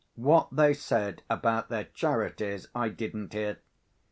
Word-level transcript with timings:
What 0.15 0.47
they 0.51 0.73
said 0.73 1.21
about 1.29 1.69
their 1.69 1.83
Charities 1.83 2.67
I 2.73 2.89
didn't 2.89 3.33
hear. 3.33 3.59